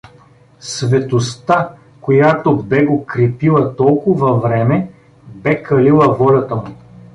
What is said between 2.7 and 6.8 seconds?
го крепила толкова време, бе калила волята му.